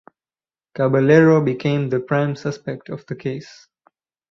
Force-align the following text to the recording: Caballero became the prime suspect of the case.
Caballero 0.73 1.43
became 1.43 1.87
the 1.89 1.99
prime 1.99 2.35
suspect 2.35 2.89
of 2.89 3.05
the 3.05 3.15
case. 3.15 3.67